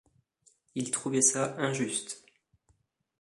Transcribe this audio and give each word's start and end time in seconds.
Il 0.73 0.89
trouvait 0.89 1.21
ça 1.21 1.55
injuste. 1.59 2.25